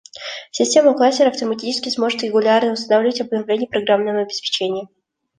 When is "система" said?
0.49-0.95